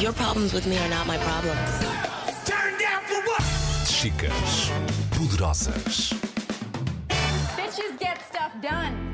[0.00, 1.70] Your problems with me are not my problems.
[3.86, 4.70] Chicas
[5.12, 6.12] poderosas.
[7.56, 9.13] Bitches get stuff done.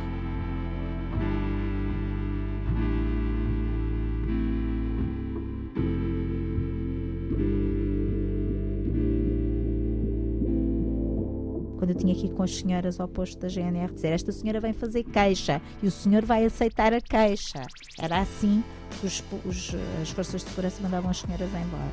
[12.01, 15.05] Tinha que ir com as senhoras ao posto da GNR dizer esta senhora vem fazer
[15.05, 17.63] queixa e o senhor vai aceitar a queixa.
[17.99, 18.65] Era assim
[18.99, 21.91] que os, os, as forças de segurança mandavam as senhoras embora.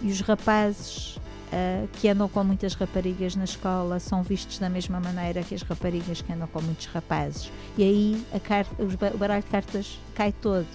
[0.00, 4.98] E os rapazes uh, que andam com muitas raparigas na escola são vistos da mesma
[4.98, 7.52] maneira que as raparigas que andam com muitos rapazes.
[7.76, 10.66] E aí a o baralho de cartas cai todo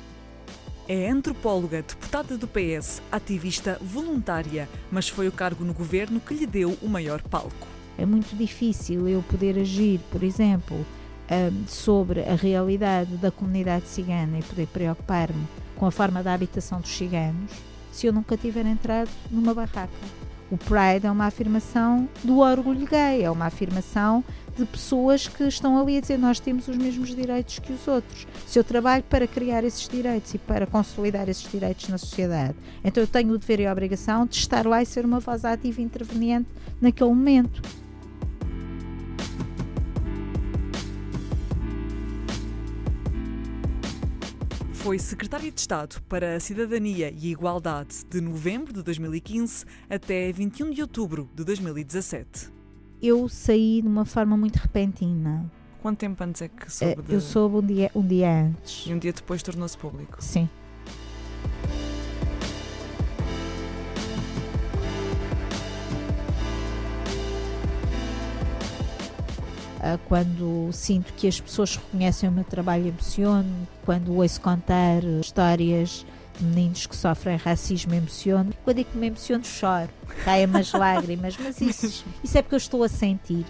[0.88, 6.46] é antropóloga, deputada do PS, ativista voluntária, mas foi o cargo no governo que lhe
[6.46, 7.68] deu o maior palco.
[7.98, 10.86] É muito difícil eu poder agir, por exemplo,
[11.68, 16.92] sobre a realidade da comunidade cigana e poder preocupar-me com a forma da habitação dos
[16.92, 17.52] ciganos
[17.92, 19.90] se eu nunca tiver entrado numa barraca.
[20.52, 24.24] O Pride é uma afirmação do orgulho gay, é uma afirmação
[24.56, 28.28] de pessoas que estão ali a dizer nós temos os mesmos direitos que os outros.
[28.46, 33.02] Se eu trabalho para criar esses direitos e para consolidar esses direitos na sociedade, então
[33.02, 35.82] eu tenho o dever e a obrigação de estar lá e ser uma voz ativa
[35.82, 36.48] e interveniente
[36.80, 37.62] naquele momento.
[44.84, 50.30] Foi secretária de Estado para a Cidadania e a Igualdade de novembro de 2015 até
[50.30, 52.52] 21 de outubro de 2017
[53.02, 55.50] eu saí de uma forma muito repentina.
[55.82, 57.02] Quanto tempo antes é que soube?
[57.02, 57.14] Eh, de...
[57.14, 58.88] Eu soube um dia, um dia antes.
[58.88, 60.24] E um dia depois tornou-se público?
[60.24, 60.50] Sim.
[70.08, 73.68] Quando sinto que as pessoas reconhecem o meu trabalho, emociono.
[73.86, 76.06] Quando ouço contar histórias
[76.40, 78.54] meninos que sofrem racismo emociono.
[78.64, 79.90] Quando digo que me emociono, choro,
[80.24, 83.46] caem as lágrimas, mas isso, isso é porque eu estou a sentir.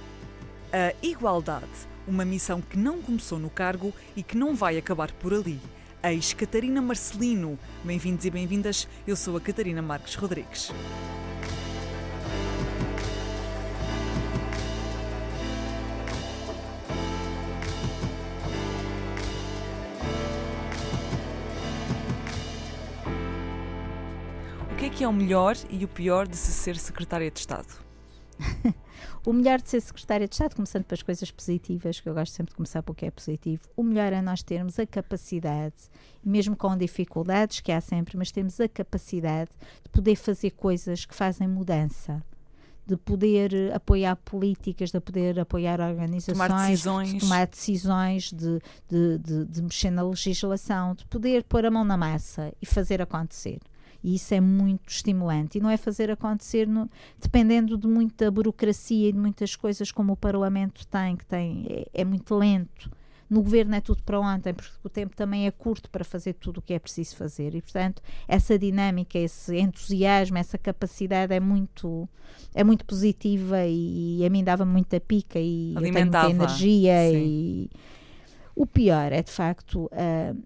[0.71, 1.67] A igualdade,
[2.07, 5.59] uma missão que não começou no cargo e que não vai acabar por ali.
[6.03, 7.57] Ex-Catarina Marcelino.
[7.83, 10.71] Bem-vindos e bem-vindas, eu sou a Catarina Marques Rodrigues.
[25.03, 27.67] Que é o melhor e o pior de se ser secretária de Estado?
[29.27, 32.51] o melhor de ser secretária de Estado, começando pelas coisas positivas, que eu gosto sempre
[32.51, 35.75] de começar pelo que é positivo, o melhor é nós termos a capacidade,
[36.23, 39.51] mesmo com dificuldades que há sempre, mas temos a capacidade
[39.83, 42.23] de poder fazer coisas que fazem mudança
[42.85, 48.59] de poder apoiar políticas, de poder apoiar organizações, tomar decisões, de, tomar decisões de,
[48.89, 53.01] de, de, de, mexer na legislação, de poder pôr a mão na massa e fazer
[53.01, 53.59] acontecer.
[54.03, 55.57] E isso é muito estimulante.
[55.57, 56.89] E não é fazer acontecer no,
[57.21, 62.01] dependendo de muita burocracia e de muitas coisas como o Parlamento tem, que tem, é,
[62.01, 62.91] é muito lento.
[63.29, 66.57] No governo é tudo para ontem, porque o tempo também é curto para fazer tudo
[66.57, 67.55] o que é preciso fazer.
[67.55, 72.07] E, portanto, essa dinâmica, esse entusiasmo, essa capacidade é muito,
[72.53, 76.25] é muito positiva e, e a mim dava muita pica e Alimentava.
[76.25, 77.11] eu tenho muita energia.
[77.11, 77.69] E
[78.55, 80.43] o pior é, de facto, uh,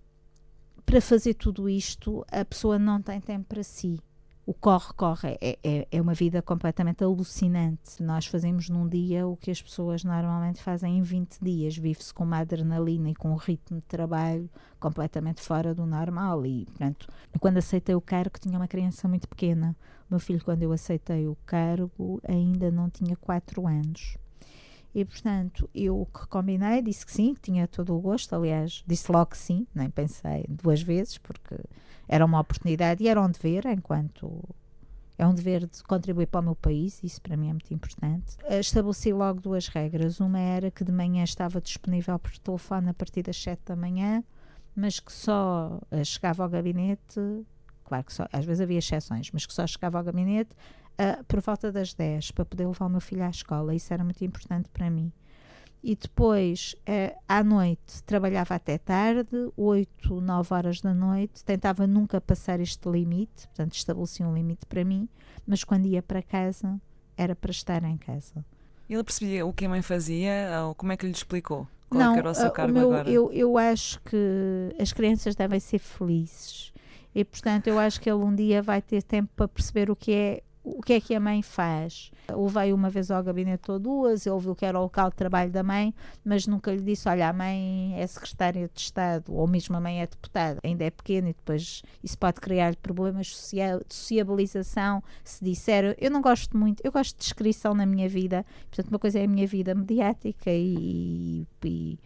[0.87, 3.99] para fazer tudo isto, a pessoa não tem tempo para si.
[4.45, 8.01] O corre-corre é, é, é, uma vida completamente alucinante.
[8.01, 11.75] Nós fazemos num dia o que as pessoas normalmente fazem em 20 dias.
[11.77, 14.49] Vive-se com uma adrenalina e com um ritmo de trabalho
[14.79, 16.45] completamente fora do normal.
[16.45, 19.75] E, portanto, quando aceitei o cargo, tinha uma criança muito pequena.
[20.09, 24.17] O meu filho, quando eu aceitei o cargo, ainda não tinha 4 anos.
[24.97, 28.33] E, portanto, eu que combinei, disse que sim, que tinha todo o gosto.
[28.33, 31.55] Aliás, disse logo que sim, nem pensei duas vezes, porque
[32.07, 34.43] era uma oportunidade e era um dever, enquanto
[35.15, 38.37] é um dever de contribuir para o meu país, isso para mim é muito importante.
[38.49, 40.19] Estabeleci logo duas regras.
[40.19, 44.23] Uma era que de manhã estava disponível por telefone a partir das 7 da manhã,
[44.75, 47.21] mas que só eh, chegava ao gabinete,
[47.83, 50.55] claro que só, às vezes havia exceções, mas que só chegava ao gabinete
[50.99, 53.73] uh, por volta das 10 para poder levar o meu filho à escola.
[53.75, 55.11] Isso era muito importante para mim.
[55.83, 61.43] E depois, uh, à noite, trabalhava até tarde, 8, 9 horas da noite.
[61.45, 65.07] Tentava nunca passar este limite, portanto, estabelecia um limite para mim,
[65.45, 66.79] mas quando ia para casa,
[67.15, 68.43] era para estar em casa.
[68.89, 70.63] Ele percebia o que a mãe fazia?
[70.65, 71.67] Ou como é que lhe explicou?
[71.89, 73.09] Qual não, era o seu cargo o meu, agora?
[73.09, 76.73] Eu, eu acho que as crianças devem ser felizes.
[77.13, 80.13] E, portanto, eu acho que ele um dia vai ter tempo para perceber o que
[80.13, 80.43] é
[80.75, 82.11] o que é que a mãe faz.
[82.29, 85.49] Levei uma vez ao gabinete ou duas, ele viu que era o local de trabalho
[85.51, 85.93] da mãe,
[86.25, 90.01] mas nunca lhe disse: Olha, a mãe é secretária de Estado, ou mesmo a mãe
[90.01, 93.35] é deputada, ainda é pequena e depois isso pode criar problemas de
[93.93, 95.01] sociabilização.
[95.23, 98.99] Se disser, eu não gosto muito, eu gosto de descrição na minha vida, portanto, uma
[98.99, 101.99] coisa é a minha vida mediática e, e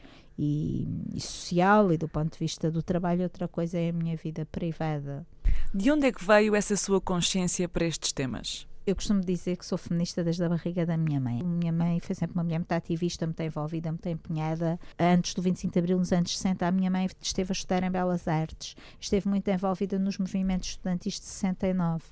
[0.43, 4.17] e, e, social e do ponto de vista do trabalho, outra coisa é a minha
[4.17, 5.23] vida privada.
[5.71, 8.67] De onde é que veio essa sua consciência para estes temas?
[8.87, 11.43] Eu costumo dizer que sou feminista desde a barriga da minha mãe.
[11.43, 14.79] Minha mãe foi sempre uma mulher muito ativista, muito envolvida, muito empenhada.
[14.97, 17.91] Antes do 25 de Abril, nos anos 60, a minha mãe esteve a estudar em
[17.91, 18.75] Belas Artes.
[18.99, 22.03] Esteve muito envolvida nos movimentos estudantis de 69.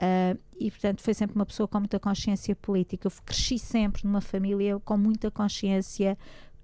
[0.00, 3.08] Uh, e portanto foi sempre uma pessoa com muita consciência política.
[3.08, 6.16] Eu cresci sempre numa família com muita consciência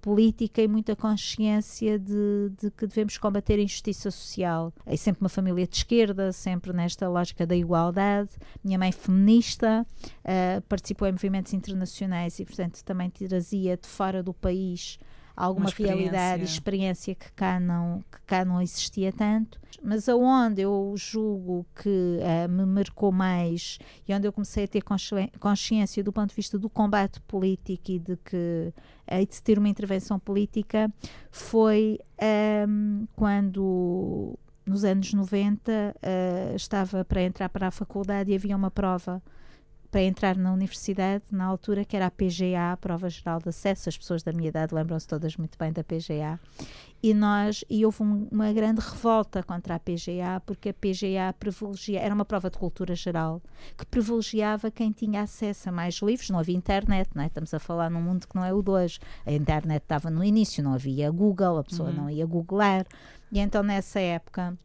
[0.05, 4.71] política e muita consciência de, de, que devemos combater a injustiça social.
[4.85, 8.29] É sempre uma família de esquerda, sempre nesta lógica da igualdade.
[8.62, 9.87] Minha mãe feminista,
[10.21, 14.99] uh, participou em movimentos internacionais e, portanto, também trazia de fora do país
[15.36, 19.60] alguma realidade e experiência que cá, não, que cá não existia tanto.
[19.82, 23.78] Mas aonde eu julgo que uh, me marcou mais
[24.08, 24.82] e onde eu comecei a ter
[25.38, 28.72] consciência do ponto de vista do combate político e de que
[29.10, 30.92] uh, de ter uma intervenção política
[31.31, 38.32] foi um, ehm, quando nos anos 90 uh, eh, estava para entrar para a faculdade
[38.32, 39.22] e havia uma prova
[39.94, 43.88] para entrar na universidade, na altura, que era a PGA, a Prova Geral de Acesso.
[43.88, 46.41] As pessoas da minha idade lembram-se todas muito bem da PGA.
[47.00, 52.00] E, nós, e houve um, uma grande revolta contra a PGA, porque a PGA privilegia,
[52.00, 53.41] era uma prova de cultura geral,
[53.79, 56.29] que privilegiava quem tinha acesso a mais livros.
[56.29, 57.26] Não havia internet, não é?
[57.29, 58.99] estamos a falar num mundo que não é o de hoje.
[59.25, 61.94] A internet estava no início, não havia Google, a pessoa uhum.
[61.94, 62.85] não ia googlar.
[63.31, 64.58] E então, nessa época,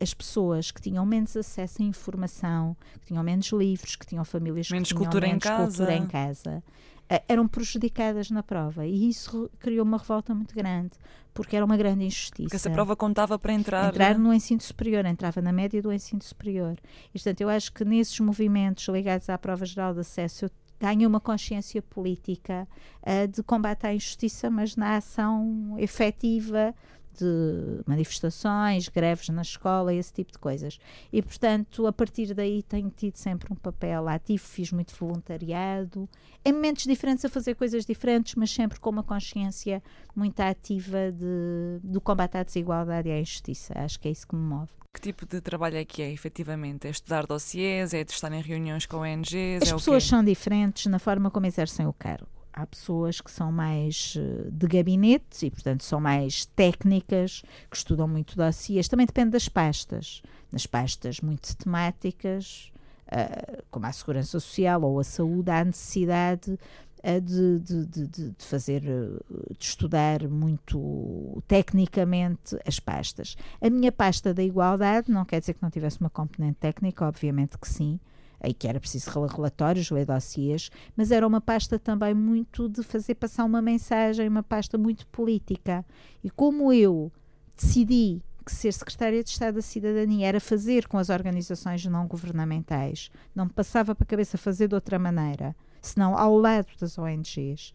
[0.00, 4.70] as pessoas que tinham menos acesso à informação, que tinham menos livros, que tinham famílias
[4.70, 6.62] menos que tinham cultura menos em cultura em casa,
[7.10, 8.86] uh, eram prejudicadas na prova.
[8.86, 10.92] E isso criou uma revolta muito grande,
[11.32, 12.42] porque era uma grande injustiça.
[12.42, 13.88] Porque essa prova contava para entrar.
[13.88, 16.76] Entrar no ensino superior, entrava na média do ensino superior.
[17.08, 20.50] E, portanto, eu acho que nesses movimentos ligados à prova geral de acesso, eu
[20.80, 22.68] ganhei uma consciência política
[23.02, 26.74] uh, de combate à injustiça, mas na ação efetiva
[27.18, 30.78] de manifestações, greves na escola, esse tipo de coisas.
[31.12, 36.08] E, portanto, a partir daí tenho tido sempre um papel ativo, fiz muito voluntariado,
[36.44, 39.82] em momentos diferentes a fazer coisas diferentes, mas sempre com uma consciência
[40.14, 43.74] muito ativa de, do combate à desigualdade e à injustiça.
[43.76, 44.70] Acho que é isso que me move.
[44.94, 46.86] Que tipo de trabalho é que é, efetivamente?
[46.86, 47.92] É estudar dossiês?
[47.92, 49.62] É de estar em reuniões com ONGs?
[49.62, 53.52] As é pessoas são diferentes na forma como exercem o cargo há pessoas que são
[53.52, 58.88] mais eh, de gabinete e, portanto, são mais técnicas, que estudam muito dossiês.
[58.88, 60.22] Também depende das pastas.
[60.50, 62.72] Nas pastas muito temáticas,
[63.06, 68.44] uh, como a segurança social ou a saúde, há necessidade uh, de, de, de, de,
[68.44, 73.36] fazer, de estudar muito tecnicamente as pastas.
[73.60, 77.56] A minha pasta da igualdade não quer dizer que não tivesse uma componente técnica, obviamente
[77.58, 78.00] que sim,
[78.40, 83.14] aí que era preciso relatórios, ler dossiês, mas era uma pasta também muito de fazer
[83.14, 85.84] passar uma mensagem, uma pasta muito política.
[86.22, 87.12] E como eu
[87.56, 93.10] decidi que ser secretária de Estado da Cidadania era fazer com as organizações não governamentais,
[93.34, 97.74] não me passava para a cabeça fazer de outra maneira, senão ao lado das ONGs.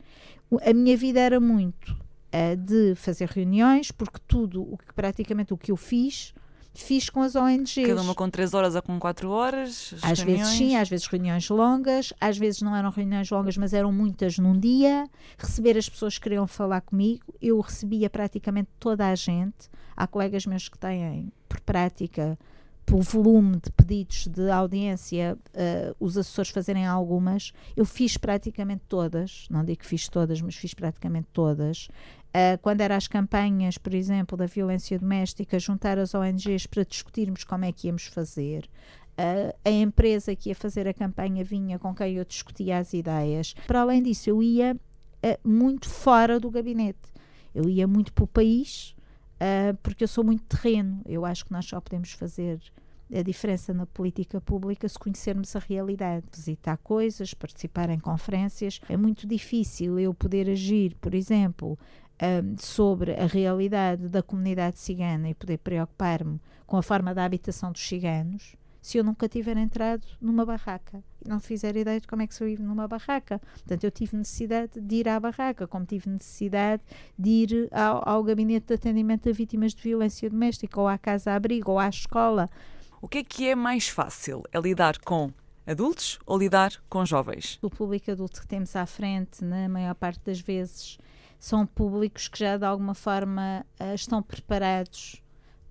[0.66, 5.58] A minha vida era muito uh, de fazer reuniões, porque tudo, o que praticamente o
[5.58, 6.34] que eu fiz,
[6.74, 7.88] fiz com as ONGs.
[7.88, 9.94] Cada uma com 3 horas ou com 4 horas?
[10.02, 10.48] Às reuniões.
[10.48, 14.38] vezes sim, às vezes reuniões longas, às vezes não eram reuniões longas, mas eram muitas
[14.38, 15.08] num dia.
[15.38, 19.70] Receber as pessoas que queriam falar comigo, eu recebia praticamente toda a gente.
[19.96, 22.38] Há colegas meus que têm, por prática,
[22.86, 29.48] pelo volume de pedidos de audiência, uh, os assessores fazerem algumas, eu fiz praticamente todas,
[29.50, 31.88] não digo que fiz todas, mas fiz praticamente todas.
[32.30, 37.44] Uh, quando eram as campanhas, por exemplo, da violência doméstica, juntar as ONGs para discutirmos
[37.44, 38.70] como é que íamos fazer.
[39.14, 43.54] Uh, a empresa que ia fazer a campanha vinha com quem eu discutia as ideias.
[43.68, 44.76] Para além disso, eu ia
[45.42, 47.14] muito fora do gabinete.
[47.56, 48.93] Eu ia muito para o país,
[49.82, 51.02] porque eu sou muito terreno.
[51.06, 52.60] Eu acho que nós só podemos fazer
[53.14, 56.26] a diferença na política pública se conhecermos a realidade.
[56.34, 58.80] Visitar coisas, participar em conferências.
[58.90, 61.78] É muito difícil eu poder agir, por exemplo,
[62.22, 67.72] um, sobre a realidade da comunidade cigana e poder preocupar-me com a forma da habitação
[67.72, 72.22] dos ciganos se eu nunca tiver entrado numa barraca e não fizer ideia de como
[72.22, 73.40] é que se vive numa barraca.
[73.40, 76.84] Portanto, eu tive necessidade de ir à barraca, como tive necessidade
[77.18, 81.72] de ir ao, ao gabinete de atendimento a vítimas de violência doméstica, ou à casa-abrigo,
[81.72, 82.50] ou à escola.
[83.02, 84.44] O que é que é mais fácil?
[84.52, 85.32] É lidar com
[85.66, 87.58] adultos ou lidar com jovens?
[87.62, 90.98] O público adulto que temos à frente, na maior parte das vezes,
[91.40, 95.23] são públicos que já de alguma forma uh, estão preparados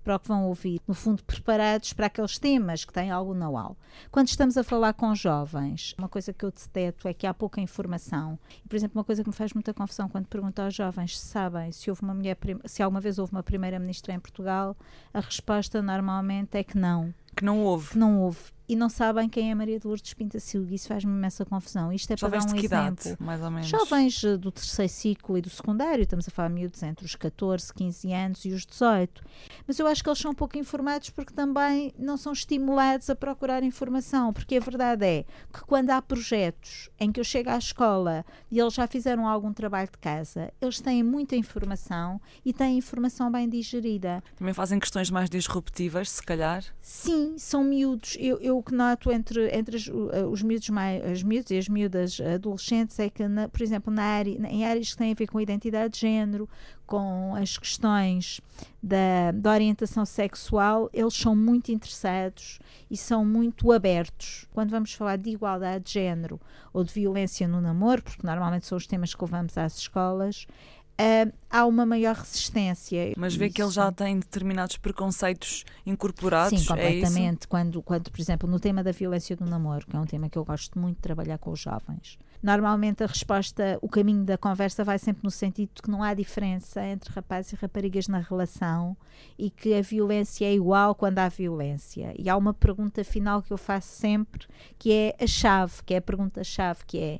[0.03, 3.77] para o que vão ouvir, no fundo, preparados para aqueles temas que têm algum know-how.
[4.11, 7.61] Quando estamos a falar com jovens, uma coisa que eu deteto é que há pouca
[7.61, 8.37] informação.
[8.67, 11.71] Por exemplo, uma coisa que me faz muita confusão quando pergunto aos jovens se sabem
[11.71, 14.75] se houve uma mulher, se alguma vez houve uma primeira-ministra em Portugal,
[15.13, 17.13] a resposta normalmente é que não.
[17.35, 17.89] Que não houve.
[17.91, 18.39] Que não houve
[18.73, 20.73] e não sabem quem é Maria de Lourdes Pintacilgo.
[20.73, 21.93] Isso faz-me imensa confusão.
[21.93, 23.01] Isto é Jovens para dar um de exemplo.
[23.03, 23.67] idade, mais ou menos?
[23.67, 28.11] Jovens do terceiro ciclo e do secundário, estamos a falar miúdos entre os 14, 15
[28.11, 29.21] anos e os 18.
[29.67, 33.61] Mas eu acho que eles são pouco informados porque também não são estimulados a procurar
[33.61, 34.33] informação.
[34.33, 38.57] Porque a verdade é que quando há projetos em que eu chego à escola e
[38.57, 43.47] eles já fizeram algum trabalho de casa, eles têm muita informação e têm informação bem
[43.47, 44.23] digerida.
[44.35, 46.63] Também fazem questões mais disruptivas, se calhar?
[46.81, 48.17] Sim, são miúdos.
[48.19, 49.91] Eu, eu o que noto entre, entre os,
[50.31, 54.03] os miúdos, mais, as miúdos e as miúdas adolescentes é que, na, por exemplo, na
[54.03, 56.47] área, em áreas que têm a ver com a identidade de género,
[56.85, 58.39] com as questões
[58.81, 64.47] da, da orientação sexual, eles são muito interessados e são muito abertos.
[64.51, 66.39] Quando vamos falar de igualdade de género
[66.71, 70.47] ou de violência no namoro, porque normalmente são os temas que levamos às escolas,
[70.93, 73.13] Uh, há uma maior resistência.
[73.17, 73.55] Mas vê Isso.
[73.55, 76.59] que ele já tem determinados preconceitos incorporados.
[76.59, 77.39] Sim, É completamente.
[77.39, 77.49] isso?
[77.49, 80.37] quando, quando, por exemplo, no tema da violência do namoro, que é um tema que
[80.37, 84.83] eu gosto muito de trabalhar com os jovens, normalmente a resposta, o caminho da conversa
[84.83, 88.95] vai sempre no sentido de que não há diferença entre rapazes e raparigas na relação
[89.37, 92.13] e que a violência é igual quando há violência.
[92.19, 94.45] E há uma pergunta final que eu faço sempre,
[94.77, 97.19] que é a chave, que é a pergunta-chave, que é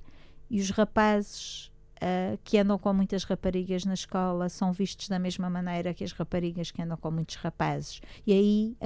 [0.50, 1.72] e os rapazes
[2.04, 6.12] Uh, que andam com muitas raparigas na escola são vistos da mesma maneira que as
[6.12, 8.02] raparigas que andam com muitos rapazes.
[8.28, 8.78] E aí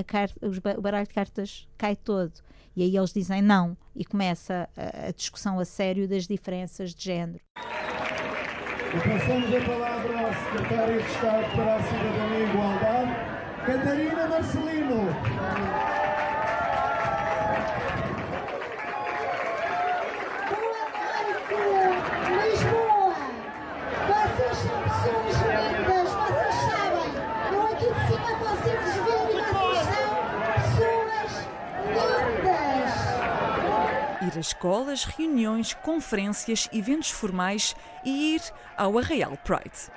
[0.76, 2.34] o baralho de cartas cai todo.
[2.76, 3.76] E aí eles dizem não.
[3.96, 7.44] E começa a, a discussão a sério das diferenças de género.
[7.56, 15.97] E passamos a palavra ao Secretário de Estado para a Cidadania e Igualdade, Catarina Marcelino.
[34.40, 38.42] Escolas, reuniões, conferências, eventos formais e ir
[38.76, 39.92] ao Arraial Pride.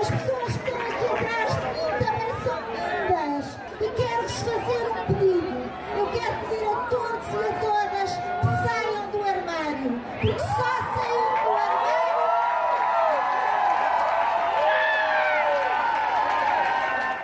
[0.00, 1.54] As pessoas que estão aqui atrás
[1.98, 3.46] também são lindas
[3.80, 5.62] e quero-vos fazer um pedido.
[5.96, 8.10] Eu quero pedir a todos e a todas
[8.40, 12.02] que saiam do armário, porque só saindo do armário.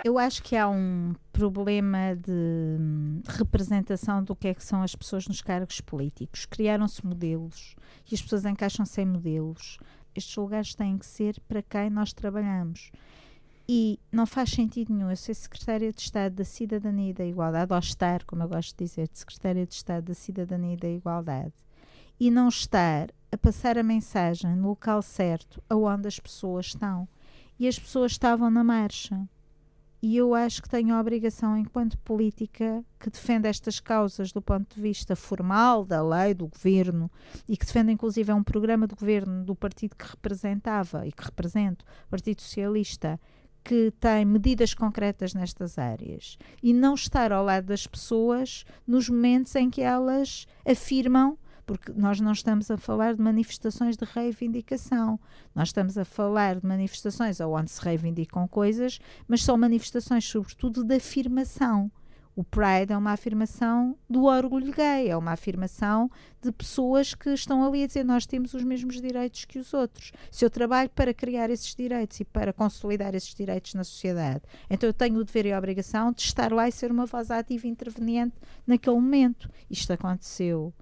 [0.03, 2.77] Eu acho que há um problema de
[3.25, 6.45] representação do que é que são as pessoas nos cargos políticos.
[6.45, 7.75] Criaram-se modelos
[8.11, 9.79] e as pessoas encaixam-se em modelos.
[10.13, 12.91] Estes lugares têm que ser para quem nós trabalhamos.
[13.69, 17.71] E não faz sentido nenhum eu ser secretária de Estado da Cidadania e da Igualdade,
[17.71, 20.89] ou estar, como eu gosto de dizer, de secretária de Estado da Cidadania e da
[20.89, 21.53] Igualdade,
[22.19, 27.07] e não estar a passar a mensagem no local certo aonde as pessoas estão.
[27.57, 29.25] E as pessoas estavam na marcha
[30.01, 34.73] e eu acho que tenho a obrigação, enquanto política, que defende estas causas do ponto
[34.73, 37.11] de vista formal, da lei, do governo,
[37.47, 41.85] e que defende inclusive um programa de governo do partido que representava e que represento,
[42.07, 43.19] o Partido Socialista,
[43.61, 46.37] que tem medidas concretas nestas áreas.
[46.63, 51.37] E não estar ao lado das pessoas nos momentos em que elas afirmam
[51.69, 55.19] porque nós não estamos a falar de manifestações de reivindicação,
[55.53, 60.95] nós estamos a falar de manifestações onde se reivindicam coisas, mas são manifestações, sobretudo, de
[60.95, 61.91] afirmação.
[62.35, 66.09] O Pride é uma afirmação do orgulho gay, é uma afirmação
[66.41, 70.11] de pessoas que estão ali a dizer nós temos os mesmos direitos que os outros.
[70.31, 74.89] Se eu trabalho para criar esses direitos e para consolidar esses direitos na sociedade, então
[74.89, 77.67] eu tenho o dever e a obrigação de estar lá e ser uma voz ativa
[77.67, 78.35] e interveniente
[78.65, 79.47] naquele momento.
[79.69, 80.73] Isto aconteceu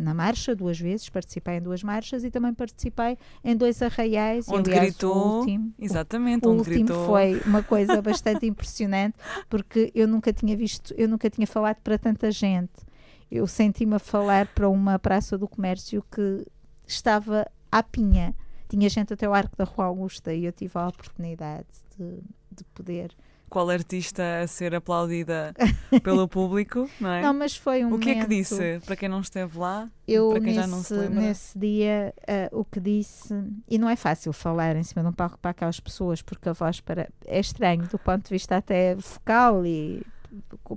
[0.00, 4.46] na marcha duas vezes, participei em duas marchas e também participei em dois arraiais.
[4.48, 7.06] Onde aliás, gritou, o último, exatamente, o onde último gritou.
[7.06, 9.16] foi uma coisa bastante impressionante
[9.48, 12.90] porque eu nunca tinha visto, eu nunca tinha falado para tanta gente.
[13.30, 16.44] Eu senti-me a falar para uma praça do comércio que
[16.86, 18.34] estava à pinha.
[18.68, 22.18] Tinha gente até o Arco da Rua Augusta e eu tive a oportunidade de,
[22.50, 23.14] de poder
[23.50, 25.52] qual artista a ser aplaudida
[26.02, 27.20] pelo público, não é?
[27.20, 28.80] Não, mas foi um o que é que momento- disse?
[28.86, 31.20] Para quem não esteve lá, Eu, para quem nesse, já não se lembra.
[31.20, 33.34] nesse dia, ah, o que disse,
[33.68, 36.52] e não é fácil falar em cima de um palco para aquelas pessoas, porque a
[36.52, 40.00] voz para, é estranho do ponto de vista até vocal e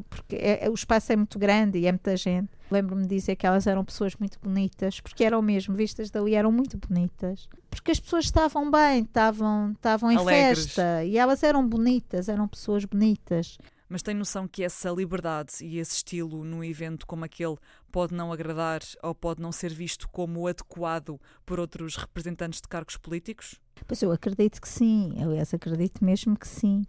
[0.09, 2.49] porque é- é- o espaço é muito grande e é muita gente.
[2.73, 6.51] Lembro-me de dizer que elas eram pessoas muito bonitas, porque eram mesmo, vistas dali, eram
[6.51, 7.47] muito bonitas.
[7.69, 10.65] Porque as pessoas estavam bem, estavam, estavam em Alegres.
[10.65, 13.59] festa e elas eram bonitas, eram pessoas bonitas.
[13.87, 17.57] Mas tem noção que essa liberdade e esse estilo num evento como aquele
[17.91, 22.97] pode não agradar ou pode não ser visto como adequado por outros representantes de cargos
[22.97, 23.61] políticos?
[23.85, 26.83] Pois eu acredito que sim, aliás, acredito mesmo que sim.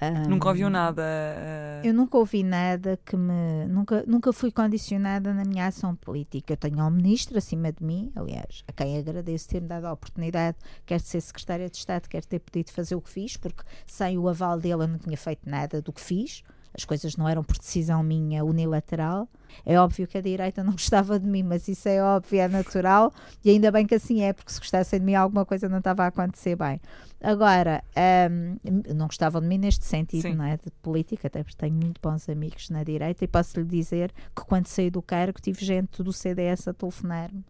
[0.00, 1.02] Ah, Nunca ouviu nada?
[1.02, 3.66] ah, Eu nunca ouvi nada que me.
[3.68, 6.52] Nunca, nunca fui condicionada na minha ação política.
[6.52, 10.56] Eu tenho um ministro acima de mim, aliás, a quem agradeço ter-me dado a oportunidade,
[10.86, 14.28] quer ser secretária de Estado, quer ter podido fazer o que fiz, porque sem o
[14.28, 16.42] aval dele eu não tinha feito nada do que fiz.
[16.72, 19.28] As coisas não eram por decisão minha unilateral.
[19.64, 23.12] É óbvio que a direita não gostava de mim, mas isso é óbvio, é natural.
[23.44, 26.04] E ainda bem que assim é, porque se gostassem de mim, alguma coisa não estava
[26.04, 26.80] a acontecer bem.
[27.20, 27.82] Agora,
[28.30, 28.56] hum,
[28.94, 30.34] não gostavam de mim neste sentido, Sim.
[30.34, 30.56] não é?
[30.56, 34.44] De política, até porque tenho muito bons amigos na direita e posso lhe dizer que
[34.44, 37.44] quando saí do cargo tive gente do CDS a telefonar-me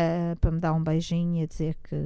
[0.00, 1.96] ah, para me dar um beijinho e dizer que,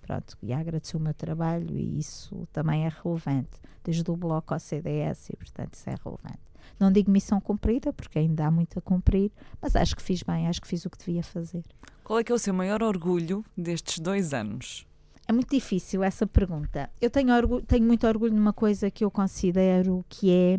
[0.00, 4.60] pronto, e agradecer o meu trabalho e isso também é relevante, desde o Bloco ao
[4.60, 6.40] CDS e, portanto, isso é relevante.
[6.80, 9.30] Não digo missão cumprida, porque ainda há muito a cumprir,
[9.60, 11.62] mas acho que fiz bem, acho que fiz o que devia fazer.
[12.02, 14.86] Qual é que é o seu maior orgulho destes dois anos?
[15.28, 16.88] É muito difícil essa pergunta.
[17.02, 20.58] Eu tenho, orgulho, tenho muito orgulho numa coisa que eu considero que é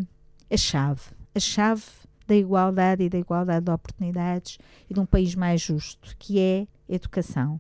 [0.54, 1.02] a chave.
[1.34, 1.84] A chave
[2.28, 4.58] da igualdade e da igualdade de oportunidades
[4.90, 7.60] e de um país mais justo, que é educação.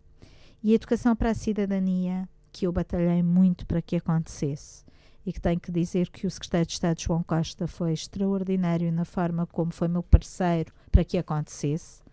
[0.63, 4.83] E a educação para a cidadania, que eu batalhei muito para que acontecesse.
[5.25, 9.05] E que tenho que dizer que o secretário de Estado, João Costa, foi extraordinário na
[9.05, 12.03] forma como foi meu parceiro para que acontecesse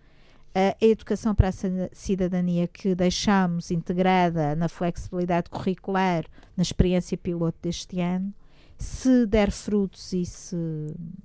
[0.54, 6.25] a educação para a ci- cidadania que deixámos integrada na flexibilidade curricular
[6.57, 8.35] na experiência piloto deste ano,
[8.76, 10.57] se der frutos e se,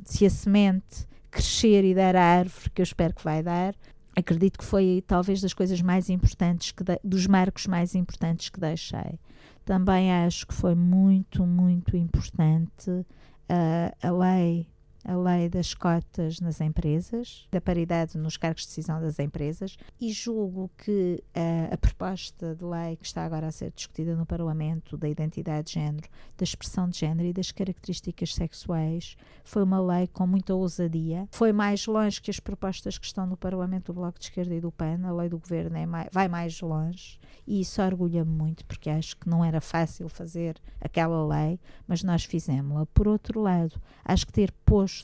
[0.04, 3.76] se a semente crescer e dar a árvore, que eu espero que vai dar,
[4.16, 8.60] acredito que foi talvez das coisas mais importantes, que de- dos marcos mais importantes que
[8.60, 9.20] deixei.
[9.66, 13.06] Também acho que foi muito, muito importante
[13.50, 14.68] ah, a lei
[15.08, 20.12] a lei das cotas nas empresas, da paridade nos cargos de decisão das empresas, e
[20.12, 24.98] julgo que ah, a proposta de lei que está agora a ser discutida no Parlamento
[24.98, 30.08] da identidade de género, da expressão de género e das características sexuais foi uma lei
[30.08, 31.28] com muita ousadia.
[31.32, 34.60] Foi mais longe que as propostas que estão no Parlamento do Bloco de Esquerda e
[34.62, 35.00] do PAN.
[35.04, 39.16] A lei do governo é mai- vai mais longe e isso orgulha-me muito porque acho
[39.18, 42.88] que não era fácil fazer aquela lei, mas nós fizemos-la.
[42.88, 44.95] Por outro lado, acho que ter posto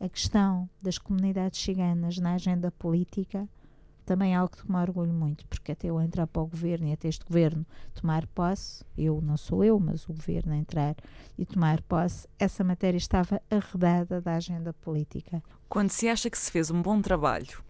[0.00, 3.48] a questão das comunidades ciganas na agenda política
[4.04, 6.92] também é algo que me orgulho muito, porque até eu entrar para o governo e
[6.92, 10.96] até este governo tomar posse, eu não sou eu, mas o governo entrar
[11.38, 15.42] e tomar posse, essa matéria estava arredada da agenda política.
[15.68, 17.62] Quando se acha que se fez um bom trabalho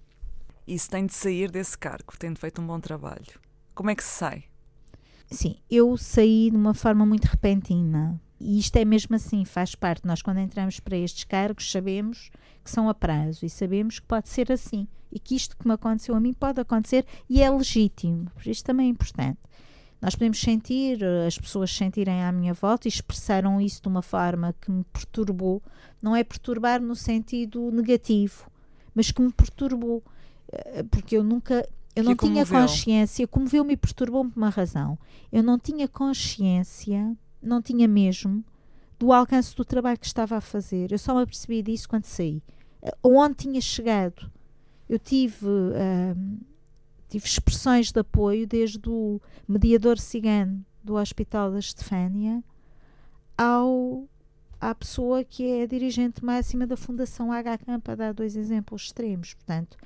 [0.66, 3.38] e se tem de sair desse cargo, tendo feito um bom trabalho,
[3.74, 4.44] como é que se sai?
[5.30, 8.20] Sim, eu saí de uma forma muito repentina.
[8.42, 10.05] E isto é mesmo assim, faz parte.
[10.05, 12.31] Nós, quando entramos para estes cargos, sabemos
[12.64, 14.88] que são a prazo e sabemos que pode ser assim.
[15.12, 18.31] E que isto que me aconteceu a mim pode acontecer e é legítimo.
[18.35, 19.38] Por isto também é importante.
[20.00, 24.02] Nós podemos sentir, eh, as pessoas sentirem à minha volta e expressaram isso de uma
[24.02, 25.62] forma que me perturbou.
[26.02, 28.50] Não é perturbar no sentido negativo,
[28.92, 30.02] mas que me perturbou.
[30.52, 31.68] Eh, Porque eu nunca.
[31.94, 34.98] Eu Que não tinha consciência, comoveu-me e perturbou-me por uma razão.
[35.31, 38.44] Eu não tinha consciência, não tinha mesmo,
[38.98, 40.92] do alcance do trabalho que estava a fazer.
[40.92, 42.42] Eu só me apercebi disso quando saí.
[43.02, 44.31] Onde tinha chegado.
[44.88, 46.38] Eu tive, ahm,
[47.09, 52.42] tive expressões de apoio desde o mediador cigano do Hospital da Estefânia
[53.37, 54.07] ao,
[54.61, 59.35] à pessoa que é a dirigente máxima da Fundação H para dar dois exemplos extremos.
[59.35, 59.76] Portanto,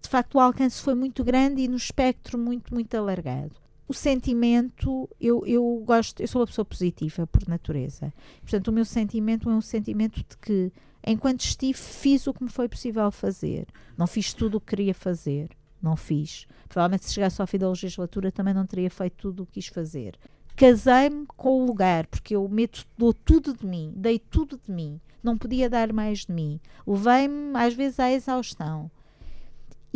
[0.00, 3.63] de facto, o alcance foi muito grande e no espectro muito, muito alargado.
[3.86, 8.12] O sentimento, eu, eu gosto, eu sou uma pessoa positiva por natureza.
[8.40, 10.72] Portanto, o meu sentimento é um sentimento de que,
[11.06, 13.66] enquanto estive, fiz o que me foi possível fazer.
[13.96, 15.50] Não fiz tudo o que queria fazer.
[15.82, 16.46] Não fiz.
[16.66, 19.66] Provavelmente, se chegasse ao fim da legislatura, também não teria feito tudo o que quis
[19.66, 20.18] fazer.
[20.56, 24.98] Casei-me com o lugar, porque eu meto, dou tudo de mim, dei tudo de mim.
[25.22, 26.58] Não podia dar mais de mim.
[26.86, 28.90] Levei-me, às vezes, à exaustão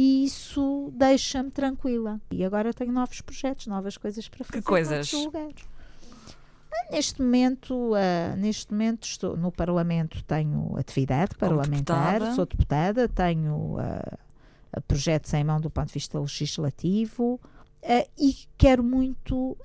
[0.00, 2.20] e isso deixa-me tranquila.
[2.30, 4.62] E agora tenho novos projetos, novas coisas para fazer.
[4.62, 5.12] coisas?
[5.12, 5.64] noutros lugares.
[6.72, 12.34] Ah, Neste momento, ah, neste momento estou no Parlamento, tenho atividade Como parlamentar, deputada.
[12.36, 17.40] sou deputada, tenho ah, projetos em mão do ponto de vista legislativo
[17.82, 19.56] ah, e quero muito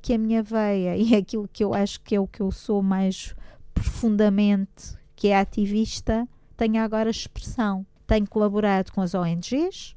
[0.00, 2.82] que a minha veia e aquilo que eu acho que é o que eu sou
[2.82, 3.34] mais
[3.74, 7.84] profundamente, que é ativista, tenha agora expressão.
[8.06, 9.94] Tenho colaborado com as ONGs.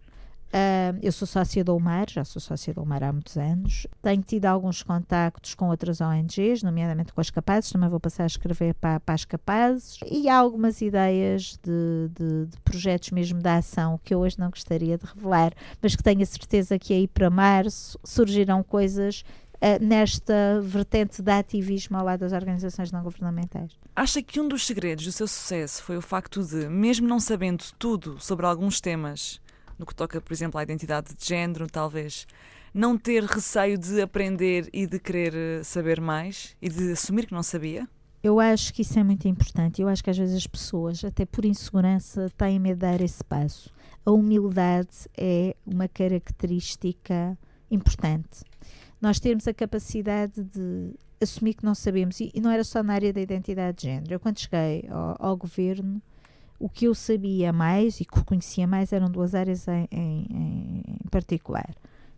[0.47, 3.85] Uh, eu sou sócia do UMAR, já sou sócia do UMAR há muitos anos.
[4.01, 8.27] Tenho tido alguns contactos com outras ONGs, nomeadamente com as Capazes, também vou passar a
[8.27, 9.99] escrever para, para as Capazes.
[10.09, 14.49] E há algumas ideias de, de, de, projetos mesmo de ação que eu hoje não
[14.49, 19.25] gostaria de revelar, mas que tenho a certeza que aí para março surgirão coisas
[19.61, 23.71] uh, nesta vertente de ativismo ao lado das organizações não governamentais.
[23.95, 27.63] Acha que um dos segredos do seu sucesso foi o facto de, mesmo não sabendo
[27.77, 29.41] tudo sobre alguns temas,
[29.77, 32.25] no que toca, por exemplo, à identidade de género, talvez,
[32.73, 37.33] não ter receio de aprender e de querer eh, saber mais e de assumir que
[37.33, 37.87] não sabia?
[38.21, 39.81] Eu acho que isso é muito importante.
[39.81, 43.23] Eu acho que às vezes as pessoas, até por insegurança, têm medo de dar esse
[43.23, 43.71] passo.
[44.05, 47.37] A humildade é uma característica
[47.69, 48.43] importante.
[49.01, 53.11] Nós temos a capacidade de assumir que não sabemos, e, não era só na área
[53.11, 54.13] da identidade de género.
[54.13, 56.01] Eu, quando cheguei ao, ao governo,
[56.59, 61.09] o que eu sabia mais e que conhecia mais eram duas áreas em, em, em,
[61.09, 61.69] particular.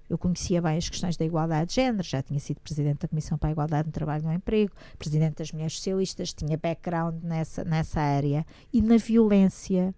[0.09, 3.37] Eu conhecia bem as questões da igualdade de género, já tinha sido presidente da Comissão
[3.37, 7.63] para a Igualdade no Trabalho e no Emprego, presidente das Mulheres Socialistas, tinha background nessa,
[7.63, 8.45] nessa área.
[8.73, 9.93] E na violência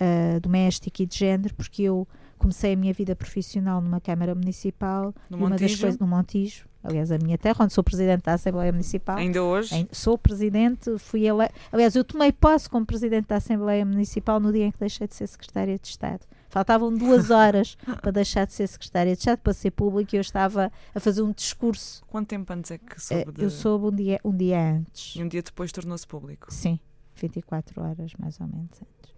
[0.00, 2.06] uh, doméstica e de género, porque eu
[2.38, 5.68] comecei a minha vida profissional numa Câmara Municipal no uma Montijo?
[5.68, 9.16] das coisas no Montijo, aliás, a minha terra, onde sou presidente da Assembleia Municipal.
[9.16, 9.88] Ainda hoje?
[9.90, 11.48] Sou presidente, fui ele...
[11.72, 15.14] Aliás, eu tomei posse como presidente da Assembleia Municipal no dia em que deixei de
[15.14, 16.20] ser secretária de Estado.
[16.48, 20.20] Faltavam duas horas para deixar de ser secretária de Estado, para ser público, e eu
[20.20, 22.02] estava a fazer um discurso.
[22.06, 23.32] Quanto tempo antes é que soube?
[23.32, 23.42] De...
[23.42, 25.16] Eu soube um dia, um dia antes.
[25.16, 26.52] E um dia depois tornou-se público?
[26.52, 26.78] Sim,
[27.16, 29.15] 24 horas mais ou menos antes.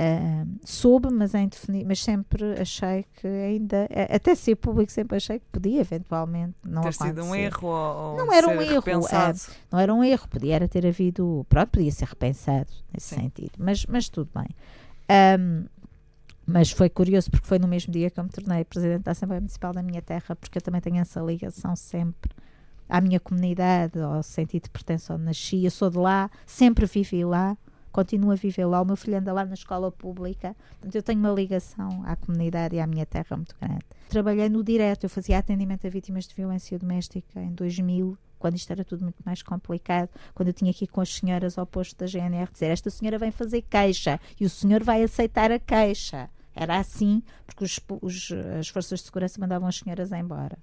[0.00, 5.44] Uh, soube, mas, definir, mas sempre achei que ainda, até ser público, sempre achei que
[5.52, 7.08] podia eventualmente não ter acontecer.
[7.08, 10.66] sido um erro ou, não era um erro, uh, não era um erro, podia era
[10.66, 13.20] ter havido, pronto, podia ser repensado nesse Sim.
[13.20, 14.48] sentido, mas, mas tudo bem.
[15.38, 15.66] Um,
[16.46, 19.40] mas foi curioso porque foi no mesmo dia que eu me tornei Presidente da Assembleia
[19.42, 22.30] Municipal da minha terra, porque eu também tenho essa ligação sempre
[22.88, 25.62] à minha comunidade, ao sentido de pertença onde nasci.
[25.62, 27.54] Eu sou de lá, sempre vivi lá
[27.92, 28.80] continuo a viver lá.
[28.80, 30.56] O meu filho anda lá na escola pública.
[30.70, 33.84] Portanto, eu tenho uma ligação à comunidade e à minha terra muito grande.
[34.08, 38.70] Trabalhei no direto, eu fazia atendimento a vítimas de violência doméstica em 2000, quando isto
[38.72, 42.06] era tudo muito mais complicado, quando eu tinha ir com as senhoras ao posto da
[42.06, 46.28] GNR dizer esta senhora vem fazer queixa e o senhor vai aceitar a queixa.
[46.54, 50.58] Era assim, porque os, os, as forças de segurança mandavam as senhoras embora.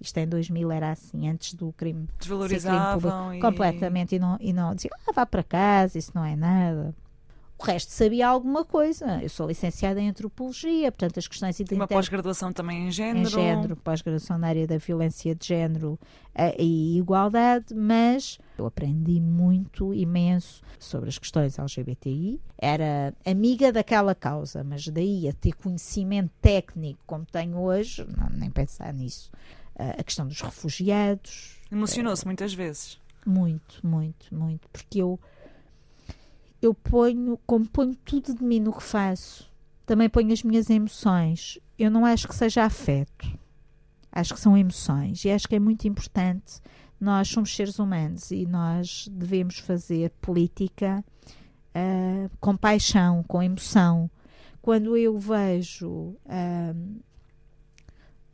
[0.00, 2.08] Isto em 2000 era assim, antes do crime.
[2.18, 3.28] Desvalorizavam.
[3.28, 3.40] Crime e...
[3.40, 4.14] Completamente.
[4.14, 6.94] E não, e não diziam, ah, vá para casa, isso não é nada.
[7.60, 9.22] O resto sabia alguma coisa.
[9.22, 13.26] Eu sou licenciada em antropologia, portanto, as questões de uma pós-graduação também em género.
[13.28, 15.98] Em género, pós-graduação na área da violência de género
[16.34, 22.40] uh, e igualdade, mas eu aprendi muito, imenso, sobre as questões LGBTI.
[22.56, 28.50] Era amiga daquela causa, mas daí a ter conhecimento técnico como tenho hoje, não, nem
[28.50, 29.30] pensar nisso
[29.98, 31.58] a questão dos refugiados.
[31.70, 32.98] Emocionou-se muitas vezes.
[33.24, 34.68] Muito, muito, muito.
[34.70, 35.18] Porque eu,
[36.60, 39.50] eu ponho, como ponho tudo de mim no que faço,
[39.86, 41.58] também ponho as minhas emoções.
[41.78, 43.26] Eu não acho que seja afeto.
[44.12, 45.24] Acho que são emoções.
[45.24, 46.60] E acho que é muito importante.
[47.00, 51.02] Nós somos seres humanos e nós devemos fazer política
[51.74, 54.10] uh, com paixão, com emoção.
[54.60, 55.88] Quando eu vejo.
[55.88, 57.00] Uh,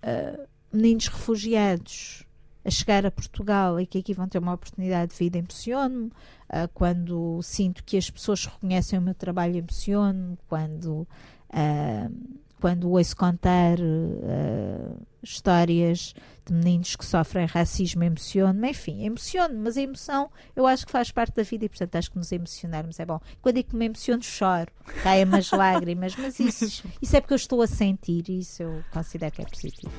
[0.03, 2.27] uh, meninos refugiados
[2.67, 6.07] a chegar a Portugal e que aqui vão ter uma oportunidade de vida, emociono-me.
[6.07, 10.37] Uh, quando sinto que as pessoas reconhecem o meu trabalho, emociono-me.
[10.49, 11.07] Quando,
[11.51, 16.12] uh, quando ouço contar uh, histórias
[16.45, 18.71] de meninos que sofrem racismo, emociono-me.
[18.71, 22.11] Enfim, emociono-me, mas a emoção eu acho que faz parte da vida e, portanto, acho
[22.11, 23.21] que nos emocionarmos é bom.
[23.41, 24.73] Quando digo que me emociono, choro,
[25.05, 28.83] caem as lágrimas, mas isso, isso é porque eu estou a sentir e isso eu
[28.93, 29.93] considero que é positivo.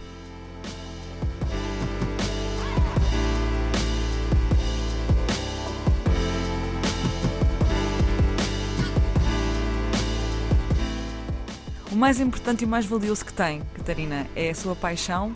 [11.91, 15.34] O mais importante e o mais valioso que tem, Catarina, é a sua paixão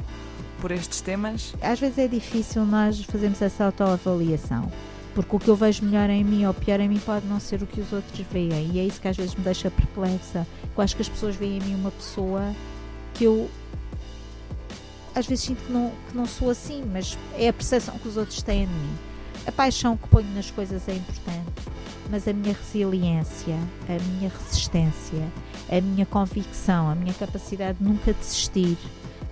[0.59, 1.55] por estes temas?
[1.61, 4.69] Às vezes é difícil nós fazermos essa autoavaliação.
[5.15, 7.63] Porque o que eu vejo melhor em mim ou pior em mim pode não ser
[7.63, 8.69] o que os outros veem.
[8.73, 10.45] E é isso que às vezes me deixa perplexa.
[10.75, 12.53] Eu acho que as pessoas veem em mim uma pessoa
[13.13, 13.49] que eu
[15.15, 18.17] às vezes sinto que não, que não sou assim, mas é a percepção que os
[18.17, 18.97] outros têm de mim.
[19.45, 21.51] A paixão que ponho nas coisas é importante,
[22.11, 23.55] mas a minha resiliência,
[23.87, 25.31] a minha resistência,
[25.69, 28.77] a minha convicção, a minha capacidade de nunca desistir,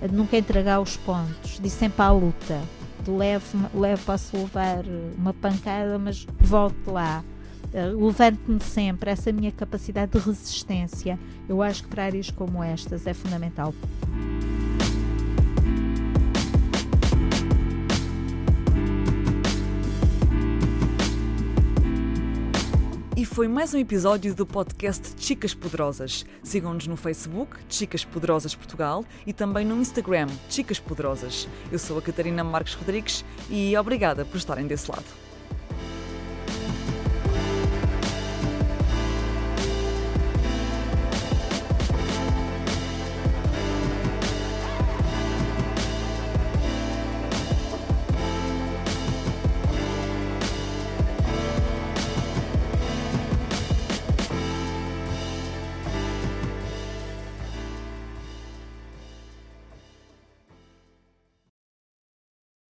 [0.01, 2.61] de nunca entregar os pontos, de sempre à luta,
[3.03, 4.85] de leve, leve posso levar
[5.17, 7.21] uma pancada, mas volto lá.
[7.73, 13.05] uh, levanto-me sempre, essa minha capacidade de resistência, eu acho que para áreas como estas
[13.05, 13.73] é fundamental.
[23.39, 26.25] Foi mais um episódio do podcast Chicas Poderosas.
[26.43, 31.47] Sigam-nos no Facebook, Chicas Poderosas Portugal, e também no Instagram, Chicas Poderosas.
[31.71, 35.28] Eu sou a Catarina Marques Rodrigues e obrigada por estarem desse lado.